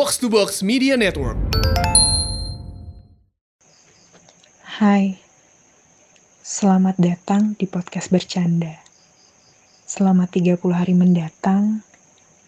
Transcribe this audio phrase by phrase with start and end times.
[0.00, 1.36] Box to Box Media Network.
[4.80, 5.20] Hai,
[6.40, 8.80] selamat datang di podcast bercanda.
[9.84, 11.84] Selama 30 hari mendatang,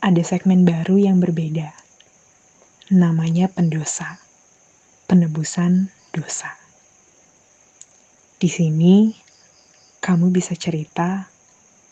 [0.00, 1.76] ada segmen baru yang berbeda.
[2.88, 4.16] Namanya pendosa,
[5.04, 6.56] penebusan dosa.
[8.40, 9.12] Di sini,
[10.00, 11.28] kamu bisa cerita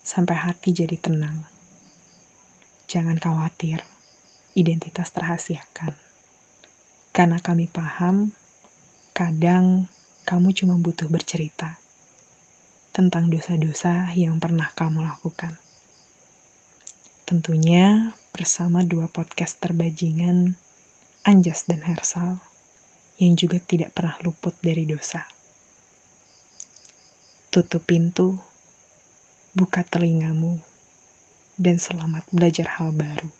[0.00, 1.44] sampai hati jadi tenang.
[2.88, 3.89] Jangan khawatir,
[4.54, 5.94] identitas terhasiakan.
[7.10, 8.30] Karena kami paham,
[9.10, 9.90] kadang
[10.26, 11.80] kamu cuma butuh bercerita
[12.90, 15.58] tentang dosa-dosa yang pernah kamu lakukan.
[17.26, 20.58] Tentunya bersama dua podcast terbajingan,
[21.22, 22.42] Anjas dan Hersal,
[23.22, 25.26] yang juga tidak pernah luput dari dosa.
[27.54, 28.38] Tutup pintu,
[29.54, 30.58] buka telingamu,
[31.58, 33.39] dan selamat belajar hal baru.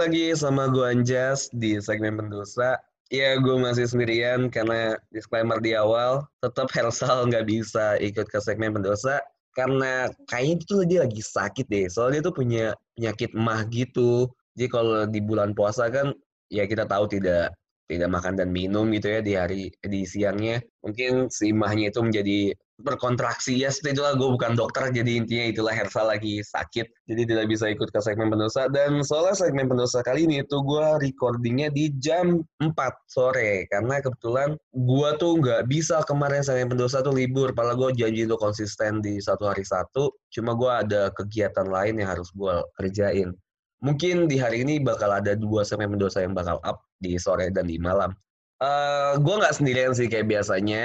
[0.00, 2.80] Lagi sama gue Anjas di segmen pendosa.
[3.12, 8.72] Ya, gue masih sendirian karena disclaimer di awal, tetap Hersal nggak bisa ikut ke segmen
[8.72, 9.20] pendosa
[9.52, 11.84] karena kayaknya itu dia lagi sakit deh.
[11.92, 14.24] Soalnya dia tuh punya penyakit mah gitu.
[14.56, 16.16] Jadi kalau di bulan puasa kan
[16.48, 17.52] ya kita tahu tidak
[17.84, 20.64] tidak makan dan minum gitu ya di hari di siangnya.
[20.80, 26.04] Mungkin si mahnya itu menjadi berkontraksi ya itulah gue bukan dokter jadi intinya itulah Hersa
[26.04, 30.42] lagi sakit jadi tidak bisa ikut ke segmen pendosa dan soalnya segmen pendosa kali ini
[30.48, 32.72] tuh gue recordingnya di jam 4
[33.08, 38.24] sore karena kebetulan gue tuh nggak bisa kemarin segmen pendosa tuh libur padahal gue janji
[38.24, 43.32] tuh konsisten di satu hari satu cuma gue ada kegiatan lain yang harus gue kerjain
[43.80, 47.68] mungkin di hari ini bakal ada dua segmen pendosa yang bakal up di sore dan
[47.68, 48.12] di malam
[48.60, 50.84] Uh, gue nggak sendirian sih kayak biasanya.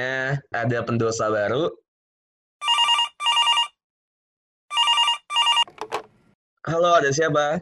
[0.55, 1.67] Ada pendosa baru,
[6.65, 7.61] Halo, ada siapa?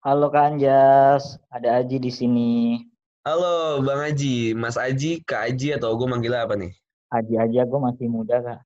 [0.00, 2.80] Halo Kak Anjas, ada Aji di sini.
[3.20, 6.72] Halo Bang Aji, Mas Aji, Kak Aji atau gue manggil apa nih?
[7.12, 8.64] Aji aja, gue masih muda Kak.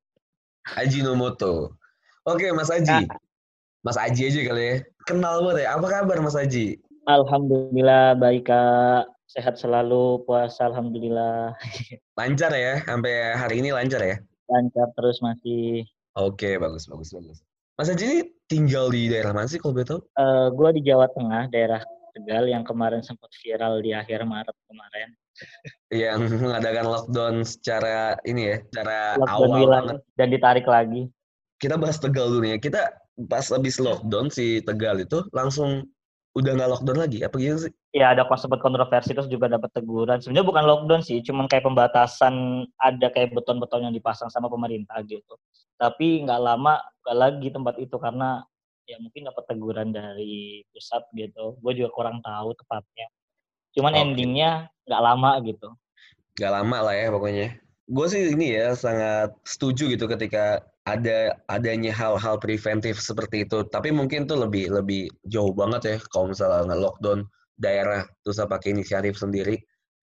[0.78, 1.74] Aji Nomoto.
[2.22, 3.18] Oke Mas Aji, Kak.
[3.82, 4.74] Mas Aji aja kali ya.
[5.10, 6.78] Kenal banget ya, apa kabar Mas Aji?
[7.10, 11.50] Alhamdulillah baik Kak, sehat selalu, puasa Alhamdulillah.
[12.22, 14.22] Lancar ya, sampai hari ini lancar ya?
[14.46, 15.82] Lancar terus masih.
[16.14, 17.42] Oke, bagus, bagus, bagus.
[17.74, 20.00] Mas Aji ini tinggal di daerah mana sih kalau boleh tahu?
[20.14, 21.82] Uh, gue di Jawa Tengah, daerah
[22.14, 25.10] Tegal yang kemarin sempat viral di akhir Maret kemarin.
[25.90, 29.96] yang mengadakan lockdown secara ini ya, secara lockdown awal banget.
[30.14, 31.10] Dan ditarik lagi.
[31.58, 32.62] Kita bahas Tegal dulu ya.
[32.62, 32.94] Kita
[33.26, 35.82] pas habis lockdown si Tegal itu langsung
[36.34, 37.72] udah nggak lockdown lagi apa gitu sih?
[37.94, 40.18] Iya ada sempat kontroversi terus juga dapat teguran.
[40.18, 45.38] Sebenarnya bukan lockdown sih, cuman kayak pembatasan ada kayak beton-beton yang dipasang sama pemerintah gitu.
[45.78, 48.42] Tapi nggak lama nggak lagi tempat itu karena
[48.84, 51.54] ya mungkin dapat teguran dari pusat gitu.
[51.62, 53.06] Gue juga kurang tahu tepatnya.
[53.78, 54.02] Cuman okay.
[54.02, 54.50] endingnya
[54.90, 55.68] nggak lama gitu.
[56.34, 57.48] Nggak lama lah ya pokoknya.
[57.84, 63.64] Gue sih ini ya sangat setuju gitu ketika ada adanya hal-hal preventif seperti itu.
[63.68, 67.28] Tapi mungkin tuh lebih lebih jauh banget ya kalau misalnya lockdown
[67.60, 69.60] daerah terus pakai inisiatif sendiri.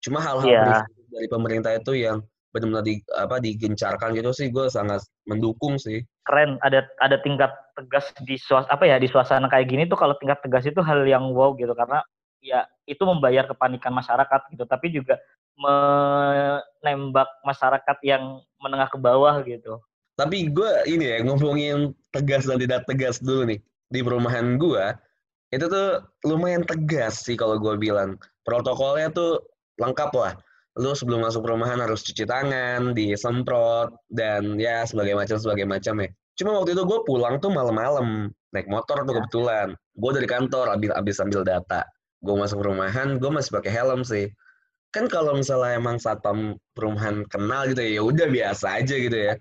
[0.01, 0.85] Cuma hal-hal yeah.
[1.13, 6.01] dari pemerintah itu yang benar-benar di apa digencarkan gitu sih gue sangat mendukung sih.
[6.25, 10.17] Keren ada ada tingkat tegas di suas apa ya di suasana kayak gini tuh kalau
[10.17, 12.01] tingkat tegas itu hal yang wow gitu karena
[12.43, 14.65] ya itu membayar kepanikan masyarakat gitu.
[14.65, 15.19] Tapi juga
[15.59, 19.83] menembak masyarakat yang menengah ke bawah gitu.
[20.19, 23.61] Tapi gue ini ya ngomongin tegas dan tidak tegas dulu nih.
[23.91, 24.85] Di perumahan gue
[25.55, 28.19] itu tuh lumayan tegas sih kalau gue bilang.
[28.43, 29.43] Protokolnya tuh
[29.79, 30.35] lengkap lah.
[30.79, 36.09] Lu sebelum masuk perumahan harus cuci tangan disemprot dan ya sebagai macam sebagai macam ya.
[36.39, 39.17] Cuma waktu itu gue pulang tuh malam-malam naik motor tuh ya.
[39.23, 39.69] kebetulan.
[39.99, 41.83] Gue dari kantor abis abis ambil data
[42.19, 44.31] gue masuk perumahan gue masih pakai helm sih.
[44.89, 49.35] Kan kalau misalnya emang satpam perumahan kenal gitu ya, ya udah biasa aja gitu ya.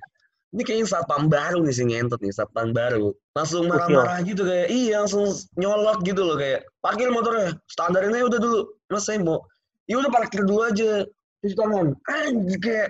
[0.52, 3.16] Ini kayaknya satpam baru nih si ngentot nih satpam baru.
[3.36, 8.40] Langsung marah-marah gitu kayak iya langsung nyolot gitu loh kayak parkir motornya standar ini udah
[8.40, 8.62] dulu.
[8.92, 9.44] Mas saya mau
[9.88, 11.08] ya udah parkir dulu aja
[11.44, 11.96] cuci tangan.
[12.12, 12.88] Anjir kayak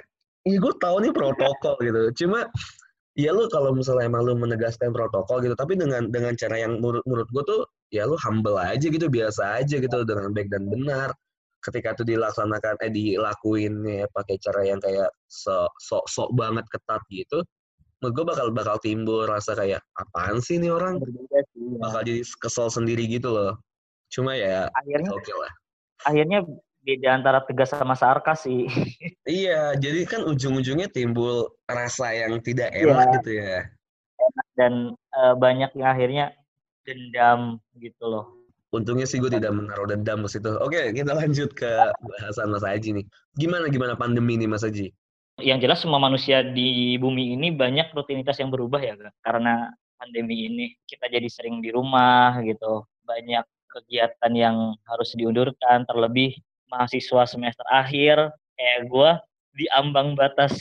[0.50, 2.02] iya gue tahu nih protokol gitu.
[2.26, 2.50] Cuma
[3.18, 7.02] ya lu kalau misalnya emang lu menegaskan protokol gitu tapi dengan dengan cara yang menurut
[7.10, 11.12] menurut gue tuh ya lu humble aja gitu biasa aja gitu dengan baik dan benar.
[11.58, 17.02] Ketika itu dilaksanakan eh dilakuin ya pakai cara yang kayak sok sok sok banget ketat
[17.10, 17.42] gitu
[17.98, 21.02] menurut gue bakal bakal timbul rasa kayak apaan sih ini orang?
[21.02, 21.78] Berbeda sih ya.
[21.82, 23.58] bakal jadi kesel sendiri gitu loh.
[24.14, 25.52] Cuma ya akhirnya oke lah.
[26.06, 26.40] akhirnya
[26.88, 28.64] beda antara tegas sama sarkas sih.
[29.28, 32.88] Iya jadi kan ujung-ujungnya timbul rasa yang tidak Iya.
[32.96, 33.60] enak gitu ya.
[34.56, 36.26] Dan eh, banyak yang akhirnya
[36.88, 38.26] dendam gitu loh.
[38.72, 40.56] Untungnya sih gue tidak menaruh dendam ke situ.
[40.64, 41.68] Oke kita lanjut ke
[42.00, 43.06] bahasan Mas Haji nih.
[43.36, 44.96] Gimana gimana pandemi nih Mas Haji?
[45.44, 49.14] Yang jelas semua manusia di bumi ini banyak rutinitas yang berubah ya Kak.
[49.22, 49.70] karena
[50.00, 52.88] pandemi ini kita jadi sering di rumah gitu.
[53.04, 54.56] Banyak kegiatan yang
[54.88, 56.34] harus diundurkan terlebih
[56.72, 59.12] mahasiswa semester akhir kayak gue
[59.58, 60.54] di ambang batas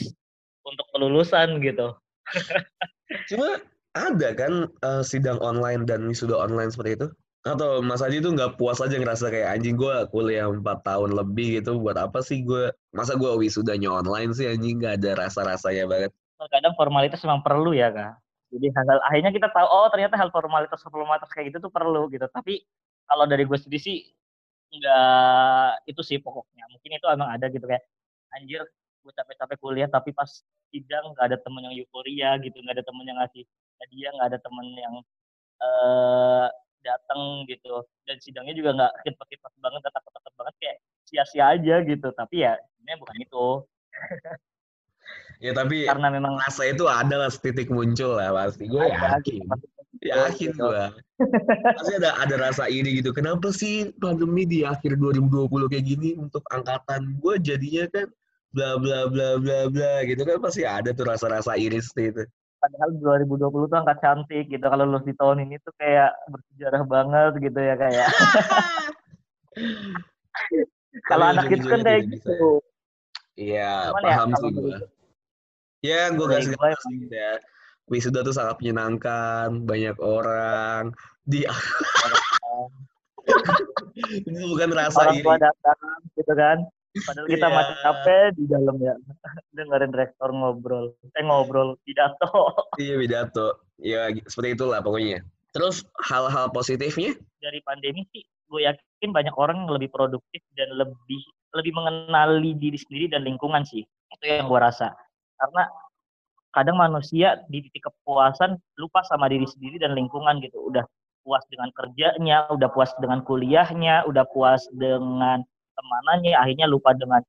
[0.65, 1.93] untuk kelulusan gitu.
[3.31, 3.61] Cuma
[3.95, 7.07] ada kan eh, sidang online dan wisuda online seperti itu?
[7.47, 11.63] Atau Mas Haji tuh nggak puas aja ngerasa kayak anjing gue kuliah 4 tahun lebih
[11.63, 16.11] gitu buat apa sih gue masa gue wisudanya online sih anjing nggak ada rasa-rasanya banget.
[16.37, 18.19] Kadang formalitas memang perlu ya kak.
[18.51, 22.27] Jadi hal akhirnya kita tahu oh ternyata hal formalitas formalitas kayak gitu tuh perlu gitu.
[22.27, 22.67] Tapi
[23.07, 23.97] kalau dari gue sendiri sih
[24.79, 26.65] nggak itu sih pokoknya.
[26.73, 27.83] Mungkin itu emang ada gitu kayak
[28.35, 28.61] anjir
[29.01, 30.27] gue capek-capek kuliah tapi pas
[30.67, 33.47] sidang nggak ada temen yang euforia gitu nggak ada temen yang ngasih
[33.79, 34.95] hadiah nggak ada temen yang
[35.57, 36.47] eh
[36.87, 37.83] datang gitu.
[38.07, 40.77] Dan sidangnya juga nggak kipas-kipas banget tetap-tetap banget kayak
[41.07, 42.07] sia-sia aja gitu.
[42.15, 43.47] Tapi ya sebenarnya bukan itu.
[45.37, 48.65] Ya tapi karena memang rasa itu ada lah titik muncul lah pasti.
[48.65, 49.45] Gue yakin.
[49.45, 50.61] gitu, yakin gitu.
[50.61, 50.85] gue
[51.77, 53.09] pasti ada ada rasa iri gitu.
[53.15, 58.07] Kenapa sih pandemi di akhir 2020 kayak gini untuk angkatan gue jadinya kan
[58.53, 60.37] bla bla bla bla bla gitu kan?
[60.41, 62.23] Pasti ada tuh rasa-rasa iri seperti itu.
[62.57, 62.89] Padahal
[63.21, 64.65] 2020 tuh angka cantik gitu.
[64.65, 68.09] Kalau lulus di tahun ini tuh kayak bersejarah banget gitu ya kayak
[71.09, 72.61] kalau Tapi anak itu kan kayak gitu.
[73.37, 74.77] Iya, ya, paham kalau sih gue.
[75.85, 77.31] Ya, gue dari kasih gue tau sih ya.
[77.87, 80.91] Wisuda tuh sangat menyenangkan, banyak orang.
[81.23, 81.43] Di
[83.97, 85.35] itu bukan rasa orang iri.
[85.41, 85.79] datang
[86.15, 86.57] gitu kan
[87.03, 87.55] padahal kita Iya.
[87.55, 88.95] masih capek di dalam ya
[89.57, 92.27] dengerin rektor ngobrol eh ngobrol pidato
[92.81, 93.47] Iya, pidato.
[93.77, 95.25] Ya, seperti itulah pokoknya.
[95.51, 97.17] Terus hal-hal positifnya?
[97.37, 101.21] dari pandemi sih gue yakin banyak orang yang lebih produktif dan lebih
[101.53, 104.93] lebih mengenali diri sendiri dan lingkungan sih itu yang gue rasa
[105.37, 105.67] karena
[106.55, 110.83] kadang manusia di titik kepuasan lupa sama diri sendiri dan lingkungan gitu udah
[111.27, 115.43] puas dengan kerjanya udah puas dengan kuliahnya udah puas dengan
[115.75, 117.19] temanannya akhirnya lupa dengan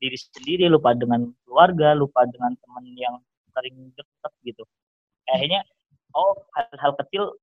[0.00, 3.14] diri sendiri lupa dengan keluarga lupa dengan teman yang
[3.52, 4.64] sering deket gitu
[5.28, 5.62] akhirnya
[6.16, 7.36] oh hal-hal kecil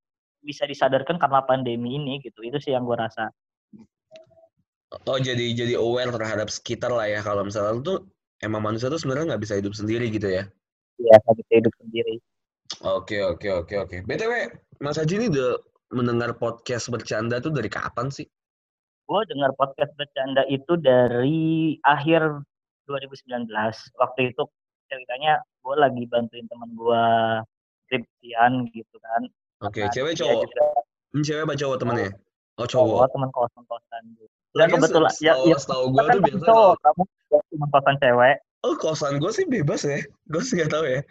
[0.43, 3.29] bisa disadarkan karena pandemi ini gitu itu sih yang gue rasa
[4.89, 7.21] Oh, jadi jadi aware terhadap sekitar lah ya.
[7.21, 8.09] Kalau misalnya tuh
[8.41, 10.49] emang manusia tuh sebenarnya nggak bisa hidup sendiri gitu ya.
[10.99, 12.19] Ya bisa hidup sendiri
[12.85, 13.97] Oke, oke, oke, oke.
[14.05, 14.33] BTW,
[14.77, 15.57] Mas Haji ini udah
[15.89, 18.29] mendengar podcast bercanda tuh dari kapan sih?
[19.09, 22.45] gue dengar podcast bercanda itu dari akhir
[22.85, 23.49] 2019
[23.97, 24.41] waktu itu
[24.85, 27.03] ceritanya gue lagi bantuin teman gue
[27.83, 29.25] skripsian gitu kan
[29.59, 30.45] Oke, Nah, cewek cowok.
[30.45, 30.65] juga
[31.09, 32.11] Ini cewek apa cowok temennya?
[32.55, 33.09] Oh, cowok cowok.
[33.11, 37.01] teman kosan kosan gitu dan kebetulan ya, ya setahu gue kan tuh biasanya cowok kamu
[37.49, 38.35] teman kosan cewek
[38.65, 39.99] oh kosan gue sih bebas ya.
[40.31, 41.01] Gue sih nggak tahu ya.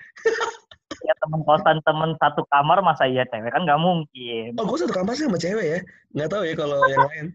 [1.07, 4.93] ya teman kosan temen satu kamar masa iya cewek kan nggak mungkin Oh, gue satu
[4.93, 5.81] kamar sih sama cewek ya.
[6.17, 7.27] Nggak tahu ya kalau yang lain.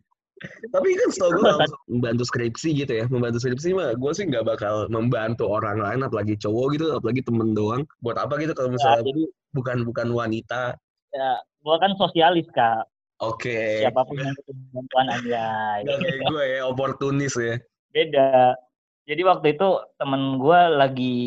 [0.76, 1.52] Tapi kan setahu gue
[1.88, 6.36] membantu skripsi gitu ya, membantu skripsi mah gue sih nggak bakal membantu orang lain, apalagi
[6.36, 7.88] cowok gitu, apalagi temen doang.
[8.04, 9.24] Buat apa gitu kalau ya, misalnya jadi
[9.56, 10.76] bukan bukan wanita?
[11.14, 11.32] ya
[11.64, 12.84] gue kan sosialis kak
[13.22, 13.86] Oke.
[13.86, 15.46] siapa pun yang butuh bantuan aja
[15.86, 17.56] Nggak kayak gue ya, oportunis ya.
[17.94, 18.58] beda
[19.04, 19.68] jadi waktu itu
[20.00, 21.18] temen gue lagi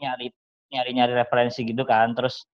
[0.00, 0.28] nyari
[0.72, 2.44] nyari nyari referensi gitu kan terus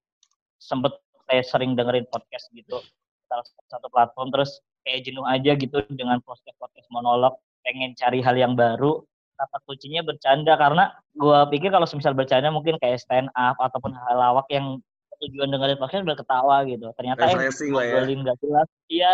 [0.59, 0.95] sempet
[1.29, 2.81] kayak sering dengerin podcast gitu
[3.29, 8.33] salah satu platform terus kayak jenuh aja gitu dengan podcast podcast monolog pengen cari hal
[8.33, 9.03] yang baru
[9.39, 10.53] kata kuncinya bercanda.
[10.59, 14.83] Karena gue pikir kalau semisal bercanda mungkin kayak stand up ataupun hal lawak yang
[15.19, 16.87] tujuan dengerin podcast biar ketawa gitu.
[16.95, 17.51] Ternyata eh ya.
[17.51, 19.11] ngobrolin gak jelas iya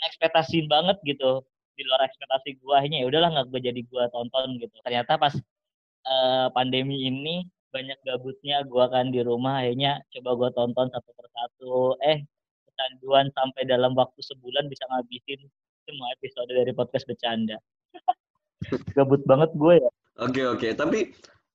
[0.00, 1.44] unexpected banget gitu
[1.76, 4.76] di luar ekspektasi gua akhirnya ya udahlah nggak gue jadi gua tonton gitu.
[4.84, 5.34] Ternyata pas
[6.06, 11.76] eh, pandemi ini banyak gabutnya gua kan di rumah akhirnya coba gua tonton satu persatu.
[12.04, 12.24] Eh
[12.72, 15.40] kecanduan sampai dalam waktu sebulan bisa ngabisin
[15.84, 17.56] semua episode dari podcast bercanda.
[18.96, 19.90] Gabut banget gue ya.
[20.22, 21.12] Oke oke, tapi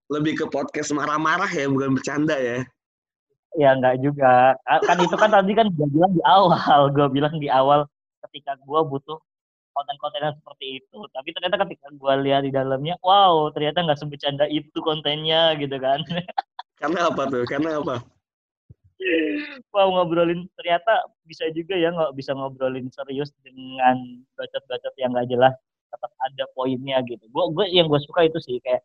[0.07, 2.63] lebih ke podcast marah-marah ya, bukan bercanda ya.
[3.57, 4.53] Ya enggak juga.
[4.85, 7.87] Kan itu kan tadi kan gue bilang di awal, gue bilang di awal
[8.27, 9.17] ketika gue butuh
[9.77, 10.97] konten-konten yang seperti itu.
[11.13, 16.01] Tapi ternyata ketika gue lihat di dalamnya, wow, ternyata nggak sebecanda itu kontennya gitu kan.
[16.81, 17.45] Karena apa tuh?
[17.45, 18.01] Karena apa?
[19.69, 25.53] wow ngobrolin ternyata bisa juga ya nggak bisa ngobrolin serius dengan bacot-bacot yang nggak jelas
[25.87, 27.23] tetap ada poinnya gitu.
[27.31, 28.83] Gue gue yang gue suka itu sih kayak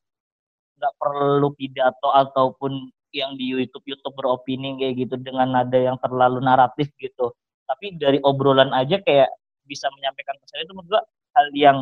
[0.78, 6.40] nggak perlu pidato ataupun yang di YouTube YouTube beropini kayak gitu dengan nada yang terlalu
[6.40, 7.34] naratif gitu.
[7.66, 9.32] Tapi dari obrolan aja kayak
[9.66, 11.02] bisa menyampaikan pesan itu menurut gua
[11.38, 11.78] hal yang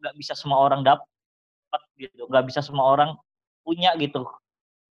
[0.00, 3.10] nggak bisa semua orang dapat gitu, nggak bisa semua orang
[3.62, 4.24] punya gitu.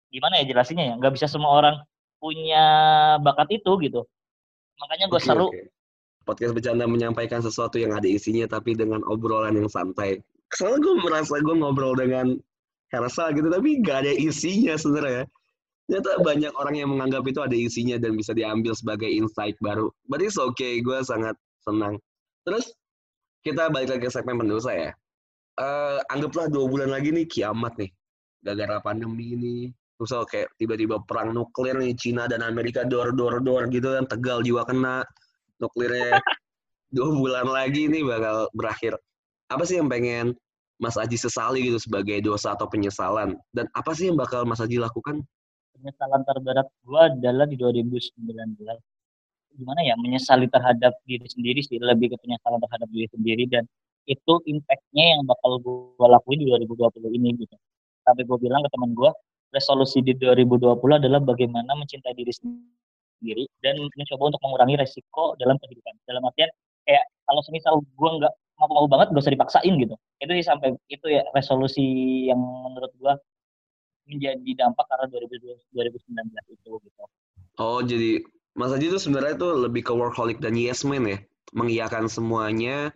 [0.09, 0.95] Gimana ya jelasinnya ya?
[0.97, 1.75] Nggak bisa semua orang
[2.21, 2.65] punya
[3.23, 4.01] bakat itu gitu.
[4.79, 5.47] Makanya gue okay, seru.
[5.49, 5.65] Okay.
[6.27, 10.21] Podcast bercanda menyampaikan sesuatu yang ada isinya tapi dengan obrolan yang santai.
[10.53, 12.38] Soalnya gue merasa gue ngobrol dengan
[12.89, 15.29] Hersa gitu tapi gak ada isinya sebenarnya
[15.89, 19.89] ternyata banyak orang yang menganggap itu ada isinya dan bisa diambil sebagai insight baru.
[20.05, 21.33] But it's okay, gue sangat
[21.65, 21.97] senang.
[22.43, 22.72] Terus
[23.43, 24.91] kita balik lagi ke segmen pendosa ya.
[25.60, 27.91] Uh, anggaplah dua bulan lagi nih kiamat nih.
[28.43, 29.58] Gara-gara pandemi ini.
[30.00, 34.39] Terus kayak tiba-tiba perang nuklir nih Cina dan Amerika dor dor dor gitu kan tegal
[34.39, 35.03] jiwa kena
[35.60, 36.15] nuklirnya
[36.96, 38.96] dua bulan lagi nih bakal berakhir.
[39.51, 40.31] Apa sih yang pengen
[40.79, 43.36] Mas Aji sesali gitu sebagai dosa atau penyesalan?
[43.51, 45.19] Dan apa sih yang bakal Mas Aji lakukan
[45.79, 48.19] penyesalan terberat gue adalah di 2019
[49.55, 53.63] gimana ya menyesali terhadap diri sendiri sih lebih ke penyesalan terhadap diri sendiri dan
[54.09, 57.55] itu impactnya yang bakal gue lakuin di 2020 ini gitu.
[58.01, 59.11] Sampai gue bilang ke teman gue
[59.53, 65.93] resolusi di 2020 adalah bagaimana mencintai diri sendiri dan mencoba untuk mengurangi resiko dalam kehidupan.
[66.09, 66.49] Dalam artian
[66.89, 69.95] kayak kalau semisal gue nggak mau-mau banget gak usah dipaksain gitu.
[70.19, 71.85] Itu sih sampai itu ya resolusi
[72.27, 73.13] yang menurut gue
[74.09, 75.53] menjadi dampak karena 2019
[76.49, 77.03] itu gitu.
[77.61, 78.25] Oh, jadi
[78.57, 81.19] Mas Haji itu sebenarnya itu lebih ke workaholic dan yes man ya,
[81.53, 82.89] mengiyakan semuanya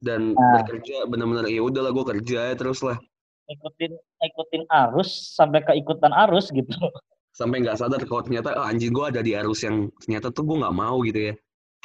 [0.00, 2.96] dan nah, bekerja benar-benar ya udahlah gue kerja ya terus lah.
[3.50, 6.72] Ikutin ikutin arus sampai keikutan arus gitu.
[7.30, 10.56] Sampai nggak sadar kalau ternyata oh, anjing gue ada di arus yang ternyata tuh gue
[10.60, 11.34] nggak mau gitu ya.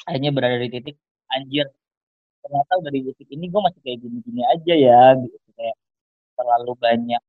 [0.06, 0.96] Akhirnya berada di titik
[1.32, 1.66] anjir
[2.46, 5.76] ternyata udah di titik ini gue masih kayak gini-gini aja ya gitu kayak
[6.38, 7.22] terlalu banyak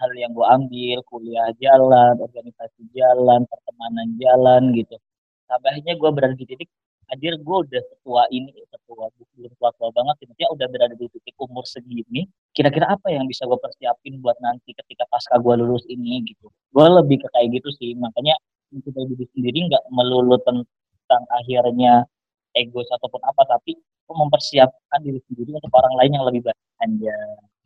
[0.00, 4.96] hal yang gue ambil kuliah jalan organisasi jalan pertemanan jalan gitu.
[5.44, 6.68] Sampai gue berada di titik
[7.10, 11.34] hadir gue udah setua ini setua belum tua tua banget ya udah berada di titik
[11.42, 16.22] umur segini kira-kira apa yang bisa gue persiapin buat nanti ketika pasca gue lulus ini
[16.24, 16.48] gitu.
[16.70, 18.38] Gue lebih ke kayak gitu sih makanya
[18.70, 22.06] mencintai diri sendiri nggak melulu tentang akhirnya
[22.54, 23.74] ego ataupun apa tapi
[24.10, 27.14] mempersiapkan diri sendiri untuk orang lain yang lebih baik aja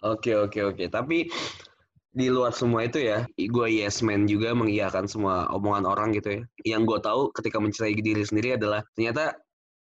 [0.04, 0.84] oke oke oke.
[0.92, 1.28] Tapi
[2.14, 6.42] di luar semua itu ya, gue yes man juga mengiyakan semua omongan orang gitu ya.
[6.78, 9.34] Yang gue tahu ketika mencintai diri sendiri adalah ternyata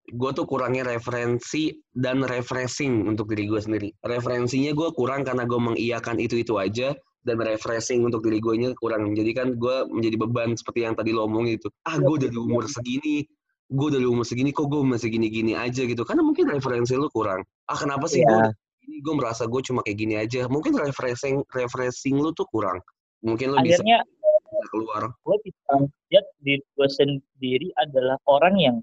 [0.09, 3.89] gue tuh kurangnya referensi dan refreshing untuk diri gue sendiri.
[4.01, 9.15] Referensinya gue kurang karena gue mengiyakan itu-itu aja, dan refreshing untuk diri gue nya kurang.
[9.15, 11.71] Jadi kan gue menjadi beban seperti yang tadi lo omong itu.
[11.87, 13.23] Ah gue udah di umur segini,
[13.71, 16.03] gue udah di umur segini kok gue masih gini-gini aja gitu.
[16.03, 17.47] Karena mungkin referensi lo kurang.
[17.71, 18.51] Ah kenapa sih yeah.
[18.51, 20.45] gue ini gue merasa gue cuma kayak gini aja.
[20.53, 22.85] Mungkin refreshing refreshing lu tuh kurang.
[23.25, 25.09] Mungkin lu akhirnya bisa keluar.
[25.09, 25.73] gue bisa
[26.13, 28.77] lihat di gue sendiri adalah orang yang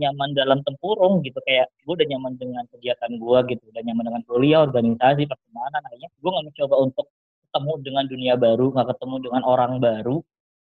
[0.00, 1.36] nyaman dalam tempurung gitu.
[1.44, 3.62] Kayak gue udah nyaman dengan kegiatan gue gitu.
[3.68, 5.80] Udah nyaman dengan kuliah organisasi pertemanan.
[5.84, 7.06] Akhirnya gue nggak mencoba untuk
[7.44, 10.18] ketemu dengan dunia baru nggak ketemu dengan orang baru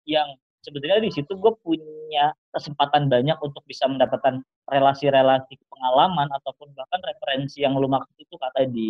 [0.05, 7.01] yang sebetulnya di situ gue punya kesempatan banyak untuk bisa mendapatkan relasi-relasi pengalaman ataupun bahkan
[7.05, 8.87] referensi yang lu maksud itu kata di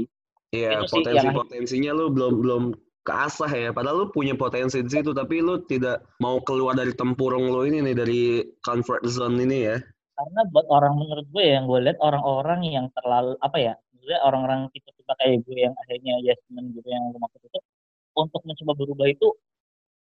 [0.55, 2.63] Iya, potensi-potensinya lu belum belum
[3.03, 3.69] keasah ya.
[3.75, 7.83] Padahal lu punya potensi di situ, tapi lu tidak mau keluar dari tempurung lu ini
[7.83, 8.21] nih, dari
[8.63, 9.77] comfort zone ini ya.
[10.15, 14.71] Karena buat orang menurut gue yang gue lihat orang-orang yang terlalu apa ya, maksudnya orang-orang
[14.71, 17.59] tipe-tipe kayak gue yang akhirnya yes men gitu yang lu maksud itu,
[18.15, 19.27] untuk mencoba berubah itu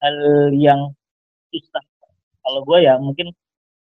[0.05, 0.17] hal
[0.53, 0.93] yang
[1.49, 1.85] susah
[2.43, 3.31] kalau gue ya mungkin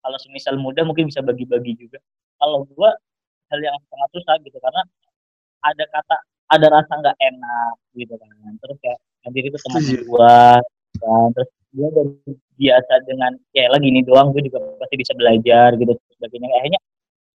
[0.00, 1.98] kalau semisal muda mungkin bisa bagi-bagi juga
[2.38, 2.90] kalau gue
[3.50, 4.82] hal yang sangat susah gitu karena
[5.64, 6.16] ada kata
[6.52, 8.52] ada rasa nggak enak gitu kan.
[8.60, 10.36] Terus kayak nanti itu teman gue
[11.00, 11.28] kan.
[11.34, 12.06] Terus gue udah
[12.54, 16.48] biasa dengan ya lagi ini doang gue juga pasti bisa belajar gitu sebagainya.
[16.60, 16.80] Akhirnya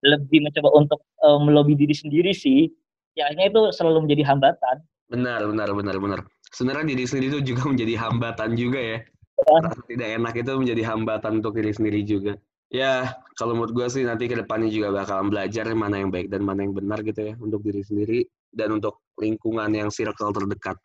[0.06, 2.70] lebih mencoba untuk uh, melobi diri sendiri sih.
[3.18, 4.78] Ya akhirnya itu selalu menjadi hambatan.
[5.10, 6.20] Benar benar benar benar.
[6.54, 9.00] Sebenarnya diri sendiri itu juga menjadi hambatan juga ya.
[9.38, 12.34] Rasa tidak enak itu menjadi hambatan untuk diri sendiri juga.
[12.68, 16.44] Ya, kalau menurut gue sih nanti ke depannya juga bakalan belajar mana yang baik dan
[16.44, 18.20] mana yang benar gitu ya untuk diri sendiri
[18.52, 20.76] dan untuk lingkungan yang circle terdekat.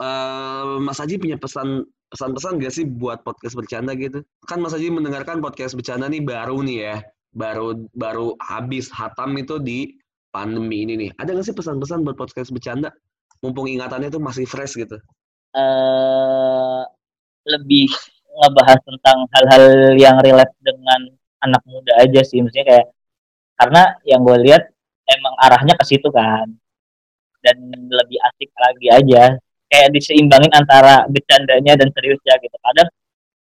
[0.00, 4.24] uh, Mas Haji punya pesan pesan-pesan gak sih buat podcast bercanda gitu?
[4.48, 6.96] Kan Mas Haji mendengarkan podcast bercanda nih baru nih ya,
[7.36, 10.00] baru baru habis hatam itu di
[10.32, 11.10] pandemi ini nih.
[11.20, 12.88] Ada gak sih pesan-pesan buat podcast bercanda?
[13.44, 14.96] Mumpung ingatannya tuh masih fresh gitu.
[15.52, 16.84] Uh,
[17.44, 17.92] lebih
[18.36, 19.64] ngebahas tentang hal-hal
[19.96, 21.00] yang relate dengan
[21.40, 22.86] anak muda aja sih, maksudnya kayak
[23.56, 24.62] karena yang gue lihat
[25.08, 26.46] emang arahnya ke situ kan.
[27.40, 27.56] Dan
[27.88, 29.22] lebih asik lagi aja.
[29.66, 32.56] Kayak diseimbangin antara bercandanya dan seriusnya gitu.
[32.58, 32.88] Kadang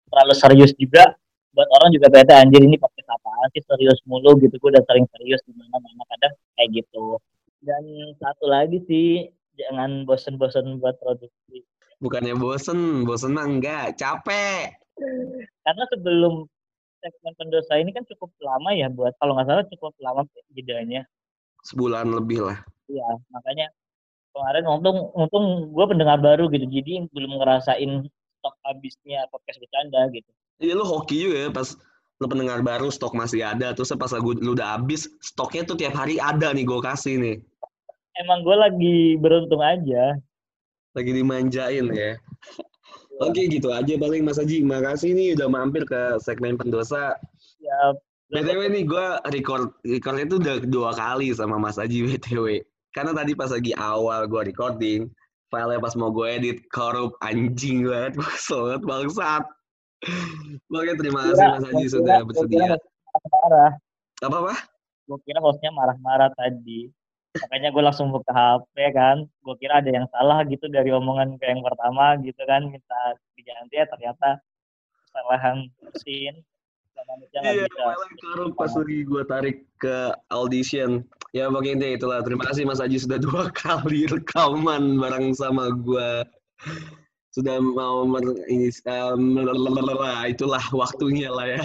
[0.10, 1.18] terlalu serius juga
[1.52, 3.62] buat orang juga beda anjir ini pakai apaan sih?
[3.66, 4.54] Serius mulu gitu.
[4.58, 7.18] Gue udah sering serius di mana mana kadang kayak gitu.
[7.62, 7.84] Dan
[8.18, 9.30] satu lagi sih
[9.60, 11.51] jangan bosen-bosen buat produksi
[12.02, 14.74] bukannya bosen bosen mah enggak capek.
[15.62, 16.50] Karena sebelum
[17.02, 20.22] segmen pendosa ini kan cukup lama ya buat kalau nggak salah cukup lama
[20.54, 21.06] jedanya.
[21.62, 22.58] Sebulan lebih lah.
[22.90, 23.70] Iya makanya
[24.34, 28.10] kemarin untung untung gue pendengar baru gitu jadi belum ngerasain
[28.42, 30.30] stok habisnya podcast bercanda gitu.
[30.62, 31.78] Iya lu hoki juga ya pas
[32.22, 35.98] lu pendengar baru stok masih ada terus pas lu, lu udah habis stoknya tuh tiap
[35.98, 37.38] hari ada nih gue kasih nih.
[38.22, 40.18] Emang gue lagi beruntung aja
[40.92, 42.20] lagi dimanjain ya
[43.22, 44.66] Oke gitu aja paling Mas Haji.
[44.66, 47.14] Makasih nih udah mampir ke segmen pendosa.
[47.62, 47.94] Ya.
[48.34, 52.66] BTW nih gue record recordnya itu udah dua kali sama Mas Haji BTW.
[52.98, 55.06] Karena tadi pas lagi awal gue recording,
[55.54, 58.18] filenya pas mau gue edit korup anjing banget,
[58.50, 59.44] banget bangsat.
[60.74, 62.74] Oke terima kasih Mas Haji sudah bersedia.
[63.30, 63.72] Marah.
[64.26, 64.56] Apa apa?
[65.06, 66.90] Gue kira hostnya marah-marah tadi
[67.32, 71.48] makanya gue langsung buka HP kan gue kira ada yang salah gitu dari omongan ke
[71.48, 74.44] yang pertama gitu kan minta diganti ya ternyata
[75.08, 76.44] kesalahan mesin
[77.42, 81.02] Iya, malah pas lagi gue tarik ke audition.
[81.34, 82.22] Ya pokoknya itulah.
[82.22, 86.10] Terima kasih Mas Aji sudah dua kali rekaman bareng sama gue.
[87.32, 88.22] Sudah mau mer
[88.52, 89.40] ini um,
[90.28, 91.64] itulah waktunya lah ya.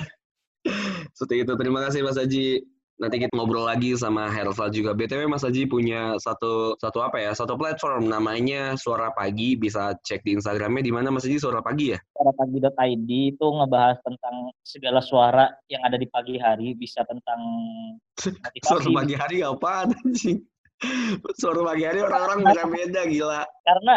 [1.16, 1.52] Seperti itu.
[1.58, 2.62] Terima kasih Mas Aji
[2.96, 4.96] nanti kita ngobrol lagi sama Hersal juga.
[4.96, 7.36] BTW Mas Haji punya satu satu apa ya?
[7.36, 9.56] Satu platform namanya Suara Pagi.
[9.56, 11.98] Bisa cek di Instagramnya di mana Mas Haji Suara Pagi ya?
[12.16, 16.72] Suara Pagi.id itu ngebahas tentang segala suara yang ada di pagi hari.
[16.72, 17.40] Bisa tentang
[18.16, 18.64] motivasi.
[18.68, 19.72] Suara pagi hari apa
[20.16, 20.36] sih?
[21.36, 23.42] Suara pagi hari orang-orang beda-beda gila.
[23.64, 23.94] Karena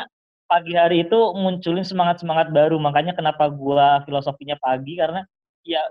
[0.51, 2.75] pagi hari itu munculin semangat-semangat baru.
[2.83, 5.23] Makanya kenapa gua filosofinya pagi karena
[5.63, 5.83] ya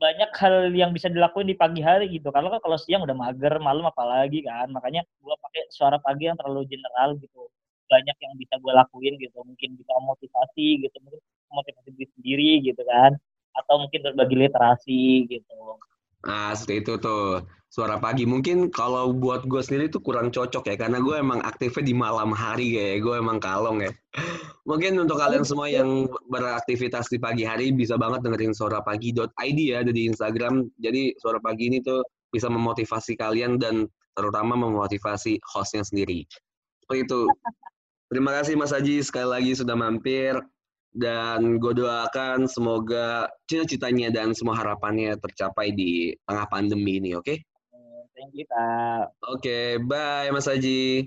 [0.00, 2.32] banyak hal yang bisa dilakuin di pagi hari gitu.
[2.32, 4.72] Kalau kan kalau siang udah mager, malam apalagi kan.
[4.72, 7.52] Makanya gue pakai suara pagi yang terlalu general gitu.
[7.92, 9.44] Banyak yang bisa gue lakuin gitu.
[9.44, 11.20] Mungkin bisa motivasi gitu, mungkin
[11.52, 13.12] motivasi diri sendiri gitu kan.
[13.52, 15.76] Atau mungkin berbagi literasi gitu.
[16.24, 18.24] Nah, seperti itu tuh suara pagi.
[18.24, 22.32] Mungkin kalau buat gue sendiri itu kurang cocok ya, karena gue emang aktifnya di malam
[22.32, 23.92] hari kayak gue emang kalong ya.
[24.68, 29.80] Mungkin untuk kalian semua yang beraktivitas di pagi hari bisa banget dengerin suara pagi.id ya,
[29.80, 30.68] ada di Instagram.
[30.76, 36.28] Jadi suara pagi ini tuh bisa memotivasi kalian dan terutama memotivasi hostnya sendiri.
[36.84, 37.22] Seperti itu.
[38.10, 40.34] Terima kasih Mas Haji sekali lagi sudah mampir
[40.90, 47.22] dan gue doakan semoga cita-citanya dan semua harapannya tercapai di tengah pandemi ini, oke?
[47.22, 47.38] Okay?
[48.18, 48.44] Thank you.
[48.50, 51.06] Oke, okay, bye Mas Haji.